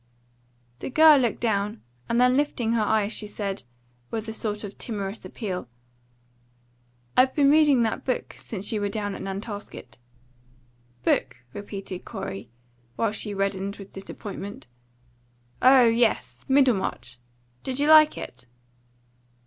[0.79, 3.61] The girl looked down, and then lifting her eyes she said,
[4.09, 5.67] with a sort of timorous appeal
[7.15, 9.99] "I've been reading that book since you were down at Nantasket."
[11.03, 12.49] "Book?" repeated Corey,
[12.95, 14.65] while she reddened with disappointment.
[15.61, 16.45] "Oh yes.
[16.47, 17.19] Middlemarch.
[17.61, 18.47] Did you like it?"